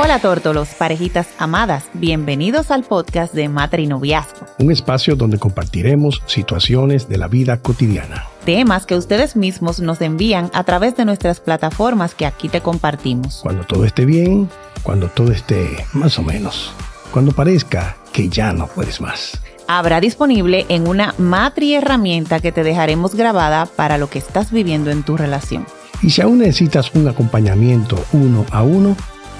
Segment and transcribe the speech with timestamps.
[0.00, 4.46] Hola tórtolos, parejitas amadas, bienvenidos al podcast de Matrinoviazgo.
[4.60, 8.26] Un espacio donde compartiremos situaciones de la vida cotidiana.
[8.44, 13.40] Temas que ustedes mismos nos envían a través de nuestras plataformas que aquí te compartimos.
[13.42, 14.48] Cuando todo esté bien,
[14.84, 16.70] cuando todo esté más o menos,
[17.10, 19.40] cuando parezca que ya no puedes más.
[19.66, 24.92] Habrá disponible en una matri herramienta que te dejaremos grabada para lo que estás viviendo
[24.92, 25.66] en tu relación.
[26.02, 28.96] Y si aún necesitas un acompañamiento uno a uno,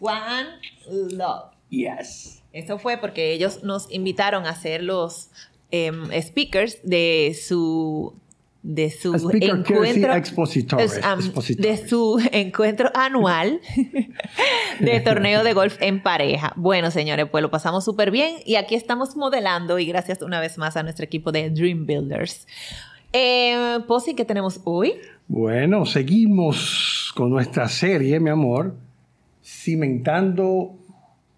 [0.00, 0.50] One
[0.86, 1.54] Love.
[1.70, 2.42] Yes.
[2.52, 5.30] Eso fue porque ellos nos invitaron a ser los
[5.70, 8.14] em, speakers de su
[8.62, 13.60] de su encuentro de su encuentro anual
[14.80, 16.52] de torneo de golf en pareja.
[16.56, 20.58] Bueno, señores, pues lo pasamos súper bien y aquí estamos modelando y gracias una vez
[20.58, 22.46] más a nuestro equipo de Dream Builders.
[23.12, 24.94] Eh, Posi, ¿qué tenemos hoy?
[25.26, 28.76] Bueno, seguimos con nuestra serie, mi amor,
[29.44, 30.76] cimentando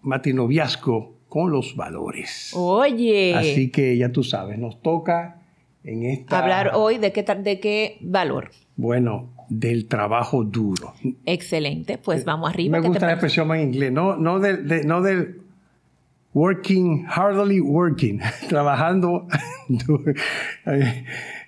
[0.01, 2.51] matinoviazgo con los valores.
[2.53, 3.33] Oye.
[3.35, 5.41] Así que ya tú sabes, nos toca
[6.29, 8.51] Hablar hoy de qué, de qué valor.
[8.75, 10.93] Bueno, del trabajo duro.
[11.25, 12.79] Excelente, pues vamos arriba.
[12.79, 15.41] Me gusta la expresión en inglés, no, no, del, no del
[16.33, 19.27] working, hardly working, trabajando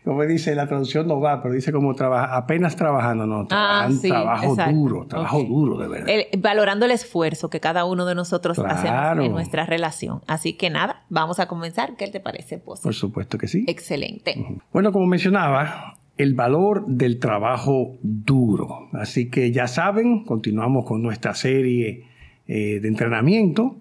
[0.07, 4.55] como dice, la traducción no va, pero dice como trabaja, apenas trabajando, no, ah, trabajo
[4.55, 6.13] duro, trabajo duro de verdad.
[6.39, 10.21] valorando el esfuerzo que cada uno de nosotros hace en nuestra relación.
[10.25, 11.97] Así que nada, vamos a comenzar.
[11.97, 12.83] ¿Qué te parece, Pozo?
[12.83, 13.65] Por supuesto que sí.
[13.67, 14.61] Excelente.
[14.71, 18.87] Bueno, como mencionaba, el valor del trabajo duro.
[18.93, 22.05] Así que ya saben, continuamos con nuestra serie
[22.47, 23.75] eh, de entrenamiento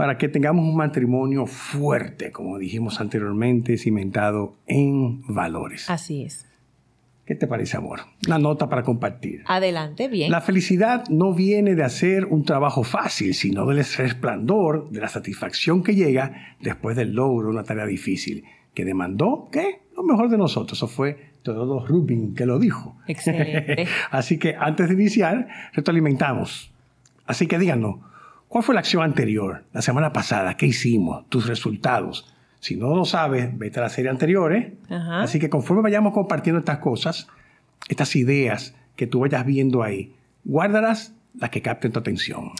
[0.00, 5.90] para que tengamos un matrimonio fuerte, como dijimos anteriormente, cimentado en valores.
[5.90, 6.46] Así es.
[7.26, 8.00] ¿Qué te parece, amor?
[8.26, 9.42] Una nota para compartir.
[9.44, 10.30] Adelante, bien.
[10.30, 15.82] La felicidad no viene de hacer un trabajo fácil, sino del resplandor, de la satisfacción
[15.82, 19.82] que llega después del logro de una tarea difícil, que demandó, ¿qué?
[19.94, 20.78] Lo mejor de nosotros.
[20.78, 22.96] Eso fue todo Rubin que lo dijo.
[23.06, 23.86] Excelente.
[24.10, 26.72] Así que antes de iniciar, retroalimentamos.
[27.26, 27.96] Así que díganos,
[28.50, 30.56] ¿Cuál fue la acción anterior, la semana pasada?
[30.56, 31.24] ¿Qué hicimos?
[31.28, 32.26] Tus resultados.
[32.58, 34.52] Si no lo sabes, vete a la serie anterior.
[34.52, 34.76] ¿eh?
[34.88, 37.28] Así que conforme vayamos compartiendo estas cosas,
[37.88, 42.50] estas ideas que tú vayas viendo ahí, guárdalas las que capten tu atención.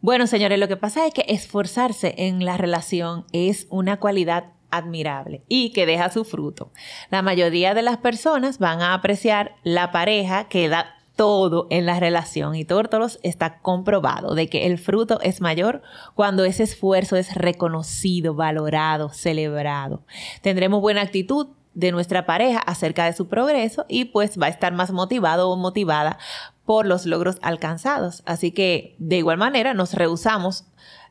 [0.00, 5.42] Bueno, señores, lo que pasa es que esforzarse en la relación es una cualidad admirable
[5.48, 6.70] y que deja su fruto.
[7.10, 12.00] La mayoría de las personas van a apreciar la pareja que da todo en la
[12.00, 15.82] relación y Tórtolos está comprobado de que el fruto es mayor
[16.14, 20.02] cuando ese esfuerzo es reconocido, valorado, celebrado.
[20.40, 24.72] Tendremos buena actitud de nuestra pareja acerca de su progreso y pues va a estar
[24.72, 26.18] más motivado o motivada
[26.64, 28.22] por los logros alcanzados.
[28.26, 30.66] Así que de igual manera nos rehusamos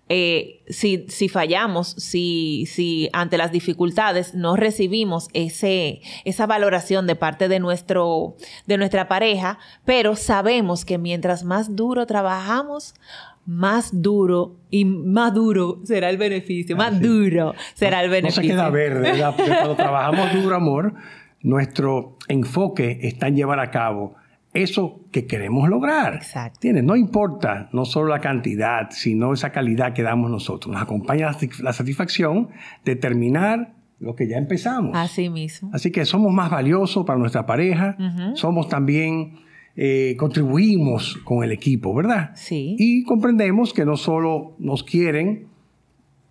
[0.10, 7.16] eh, si, si, fallamos, si, si ante las dificultades no recibimos ese, esa valoración de
[7.16, 8.36] parte de, nuestro,
[8.68, 12.94] de nuestra pareja, pero sabemos que mientras más duro trabajamos,
[13.46, 18.42] más duro y más duro será el beneficio, más duro será el beneficio.
[18.44, 20.94] No se queda verde, cuando trabajamos duro, amor,
[21.42, 24.16] nuestro enfoque está en llevar a cabo
[24.54, 26.16] eso que queremos lograr.
[26.16, 26.68] Exacto.
[26.84, 30.74] No importa no solo la cantidad, sino esa calidad que damos nosotros.
[30.74, 31.32] Nos acompaña
[31.62, 32.50] la satisfacción
[32.84, 34.98] de terminar lo que ya empezamos.
[34.98, 35.70] Así mismo.
[35.74, 37.96] Así que somos más valiosos para nuestra pareja,
[38.34, 39.40] somos también,
[39.76, 42.32] eh, contribuimos con el equipo, ¿verdad?
[42.34, 42.76] Sí.
[42.80, 45.52] Y comprendemos que no solo nos quieren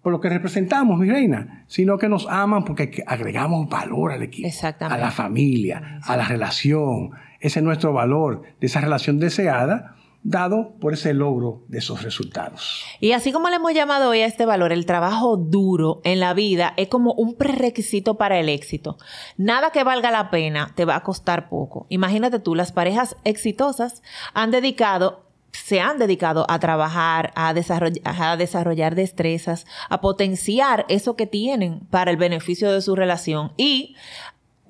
[0.02, 4.48] por lo que representamos, mi reina, sino que nos aman porque agregamos valor al equipo,
[4.80, 10.74] a la familia, a la relación, ese es nuestro valor de esa relación deseada dado
[10.80, 12.84] por ese logro de esos resultados.
[13.00, 16.34] Y así como le hemos llamado hoy a este valor, el trabajo duro en la
[16.34, 18.98] vida es como un prerequisito para el éxito.
[19.38, 21.86] Nada que valga la pena te va a costar poco.
[21.88, 24.02] Imagínate tú, las parejas exitosas
[24.34, 31.16] han dedicado se han dedicado a trabajar, a desarrollar, a desarrollar destrezas, a potenciar eso
[31.16, 33.96] que tienen para el beneficio de su relación y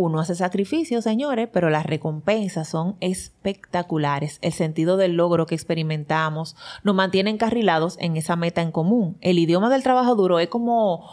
[0.00, 4.38] uno hace sacrificios, señores, pero las recompensas son espectaculares.
[4.40, 9.18] El sentido del logro que experimentamos nos mantiene encarrilados en esa meta en común.
[9.20, 11.04] El idioma del trabajo duro es como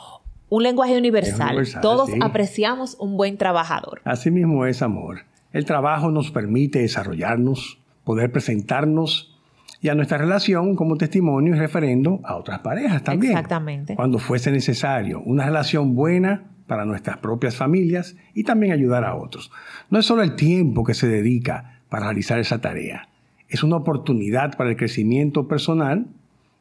[0.50, 1.68] un lenguaje universal.
[1.82, 4.00] Todos apreciamos un buen trabajador.
[4.06, 5.26] Así mismo es amor.
[5.52, 9.38] El trabajo nos permite desarrollarnos, poder presentarnos
[9.82, 13.34] y a nuestra relación como testimonio y referendo a otras parejas también.
[13.34, 13.96] Exactamente.
[13.96, 15.22] Cuando fuese necesario.
[15.26, 19.52] Una relación buena para nuestras propias familias y también ayudar a otros.
[19.90, 23.08] No es solo el tiempo que se dedica para realizar esa tarea,
[23.50, 26.08] es una oportunidad para el crecimiento personal,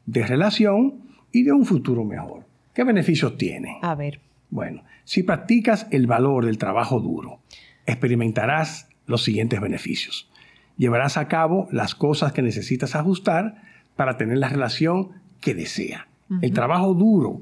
[0.06, 0.94] de relación
[1.32, 2.44] y de un futuro mejor.
[2.74, 3.78] ¿Qué beneficios tiene?
[3.82, 4.20] A ver.
[4.50, 7.40] Bueno, si practicas el valor del trabajo duro,
[7.86, 10.30] experimentarás los siguientes beneficios.
[10.76, 13.62] Llevarás a cabo las cosas que necesitas ajustar
[13.96, 15.10] para tener la relación
[15.40, 16.06] que desea.
[16.42, 17.40] El trabajo duro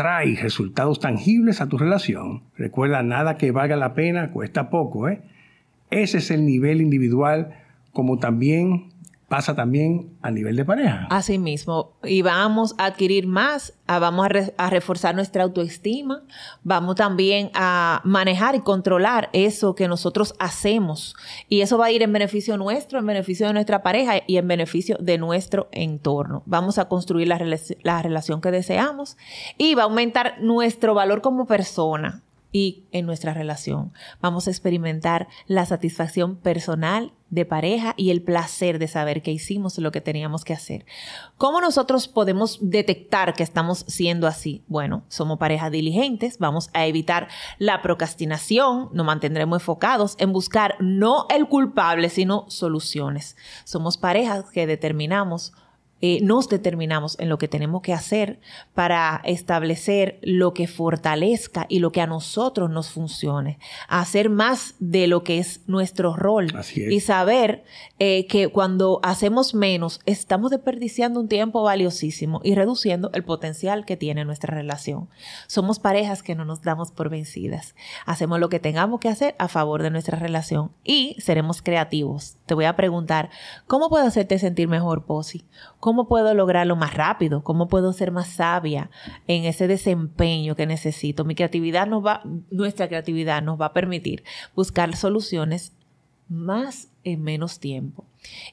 [0.00, 5.20] trae resultados tangibles a tu relación, recuerda, nada que valga la pena cuesta poco, ¿eh?
[5.90, 7.50] Ese es el nivel individual
[7.92, 8.89] como también
[9.30, 11.06] pasa también a nivel de pareja.
[11.08, 11.92] Así mismo.
[12.02, 16.24] Y vamos a adquirir más, vamos a, reforzar nuestra autoestima,
[16.64, 21.14] vamos también a manejar y controlar eso que nosotros hacemos.
[21.48, 24.48] Y eso va a ir en beneficio nuestro, en beneficio de nuestra pareja y en
[24.48, 26.42] beneficio de nuestro entorno.
[26.46, 27.38] Vamos a construir la,
[27.84, 29.16] la relación que deseamos
[29.56, 33.92] y va a aumentar nuestro valor como persona y en nuestra relación.
[34.20, 39.78] Vamos a experimentar la satisfacción personal de pareja y el placer de saber que hicimos
[39.78, 40.84] lo que teníamos que hacer.
[41.36, 44.64] ¿Cómo nosotros podemos detectar que estamos siendo así?
[44.66, 51.26] Bueno, somos parejas diligentes, vamos a evitar la procrastinación, nos mantendremos enfocados en buscar no
[51.30, 53.36] el culpable, sino soluciones.
[53.64, 55.52] Somos parejas que determinamos
[56.02, 58.40] eh, nos determinamos en lo que tenemos que hacer
[58.74, 63.58] para establecer lo que fortalezca y lo que a nosotros nos funcione.
[63.86, 66.52] Hacer más de lo que es nuestro rol.
[66.74, 67.64] Y saber
[67.98, 73.98] eh, que cuando hacemos menos, estamos desperdiciando un tiempo valiosísimo y reduciendo el potencial que
[73.98, 75.08] tiene nuestra relación.
[75.48, 77.74] Somos parejas que no nos damos por vencidas.
[78.06, 82.36] Hacemos lo que tengamos que hacer a favor de nuestra relación y seremos creativos.
[82.46, 83.28] Te voy a preguntar,
[83.66, 85.44] ¿cómo puedo hacerte sentir mejor, Posi?
[85.78, 87.42] ¿Cómo puedo lograrlo más rápido?
[87.42, 88.90] ¿Cómo puedo ser más sabia
[89.26, 91.24] en ese desempeño que necesito?
[91.24, 95.72] Mi creatividad nos va, nuestra creatividad nos va a permitir buscar soluciones
[96.28, 98.04] más en menos tiempo.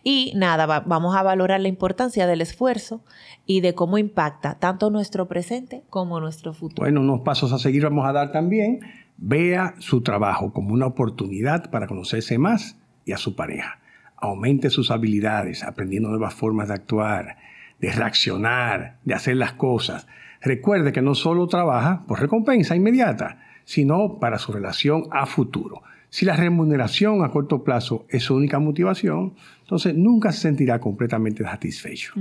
[0.04, 3.02] Y nada, vamos a valorar la importancia del esfuerzo
[3.46, 6.84] y de cómo impacta tanto nuestro presente como nuestro futuro.
[6.84, 8.80] Bueno, unos pasos a seguir vamos a dar también.
[9.18, 13.80] Vea su trabajo como una oportunidad para conocerse más y a su pareja
[14.18, 17.38] aumente sus habilidades, aprendiendo nuevas formas de actuar,
[17.80, 20.08] de reaccionar, de hacer las cosas.
[20.42, 25.82] Recuerde que no solo trabaja por recompensa inmediata, sino para su relación a futuro.
[26.10, 31.44] Si la remuneración a corto plazo es su única motivación, entonces nunca se sentirá completamente
[31.44, 32.14] satisfecho.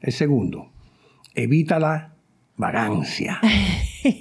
[0.00, 0.70] El segundo,
[1.34, 2.13] evita la
[2.56, 3.40] vagancia.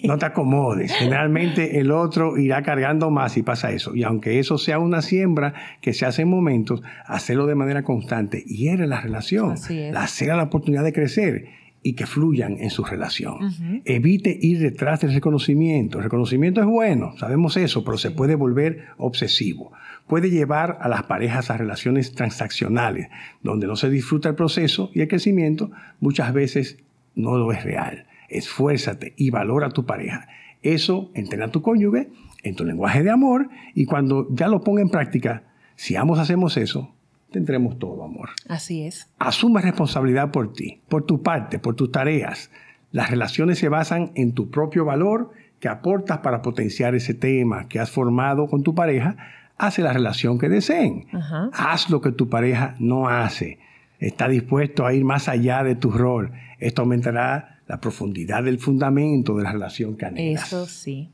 [0.03, 0.93] No te acomodes.
[0.93, 3.93] Generalmente el otro irá cargando más y pasa eso.
[3.95, 8.43] Y aunque eso sea una siembra que se hace en momentos, hacerlo de manera constante
[8.43, 9.55] hiere la relación.
[9.91, 11.45] La la oportunidad de crecer
[11.83, 13.81] y que fluyan en su relación.
[13.83, 15.97] Evite ir detrás del reconocimiento.
[15.97, 19.73] El reconocimiento es bueno, sabemos eso, pero se puede volver obsesivo.
[20.07, 23.09] Puede llevar a las parejas a relaciones transaccionales,
[23.41, 26.77] donde no se disfruta el proceso y el crecimiento muchas veces
[27.15, 28.05] no lo es real
[28.37, 30.27] esfuérzate y valora a tu pareja.
[30.61, 32.09] Eso entrena a tu cónyuge
[32.43, 35.43] en tu lenguaje de amor y cuando ya lo ponga en práctica,
[35.75, 36.93] si ambos hacemos eso,
[37.31, 38.29] tendremos todo amor.
[38.47, 39.09] Así es.
[39.19, 42.51] Asume responsabilidad por ti, por tu parte, por tus tareas.
[42.91, 47.79] Las relaciones se basan en tu propio valor que aportas para potenciar ese tema que
[47.79, 49.17] has formado con tu pareja.
[49.57, 51.07] Hace la relación que deseen.
[51.53, 53.59] Haz lo que tu pareja no hace.
[53.99, 56.31] Está dispuesto a ir más allá de tu rol.
[56.59, 61.09] Esto aumentará la profundidad del fundamento de la relación que Eso sí.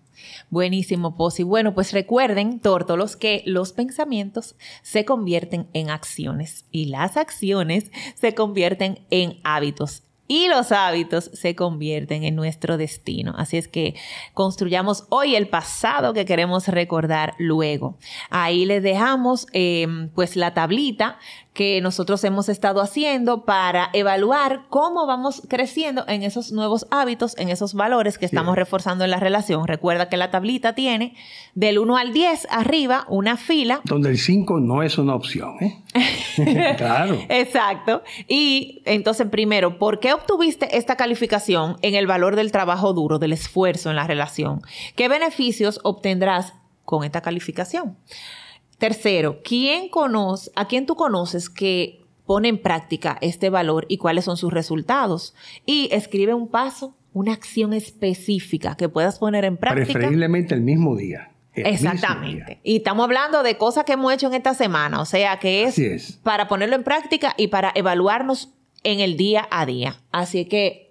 [0.49, 1.43] Buenísimo, Posi.
[1.43, 8.33] Bueno, pues recuerden, tórtolos, que los pensamientos se convierten en acciones y las acciones se
[8.33, 13.33] convierten en hábitos y los hábitos se convierten en nuestro destino.
[13.35, 13.95] Así es que
[14.35, 17.97] construyamos hoy el pasado que queremos recordar luego.
[18.29, 21.17] Ahí les dejamos em, pues la tablita
[21.59, 27.49] que nosotros hemos estado haciendo para evaluar cómo vamos creciendo en esos nuevos hábitos, en
[27.49, 29.67] esos valores que estamos reforzando en la relación.
[29.67, 31.17] Recuerda que la tablita tiene
[31.55, 33.81] del 1 al 10 arriba una fila.
[33.83, 35.57] Donde el 5 no es una opción.
[35.59, 36.75] ¿eh?
[36.77, 37.17] claro.
[37.27, 38.03] Exacto.
[38.29, 43.33] Y entonces, primero, ¿por qué obtuviste esta calificación en el valor del trabajo duro, del
[43.33, 44.61] esfuerzo en la relación?
[44.95, 46.53] ¿Qué beneficios obtendrás
[46.85, 47.97] con esta calificación?
[48.79, 54.25] Tercero, ¿quién conoce, ¿a quién tú conoces que pone en práctica este valor y cuáles
[54.25, 55.35] son sus resultados?
[55.65, 59.93] Y escribe un paso, una acción específica que puedas poner en práctica.
[59.93, 61.31] Preferiblemente el mismo día.
[61.53, 62.59] Exactamente.
[62.63, 66.19] Y estamos hablando de cosas que hemos hecho en esta semana, o sea que es,
[66.23, 70.01] para ponerlo en práctica y para evaluarnos en el día a día.
[70.11, 70.88] Así que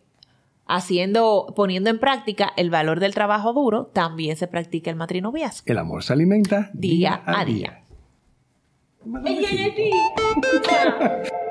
[0.69, 5.65] haciendo, poniendo en práctica el valor del trabajo duro, también se practica el matrinoviazgo.
[5.67, 7.83] El amor se alimenta día, a día.
[9.05, 9.93] día.